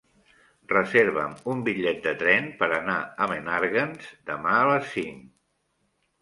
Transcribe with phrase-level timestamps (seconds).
[0.71, 5.31] Reserva'm un bitllet de tren per anar a Menàrguens demà a les cinc.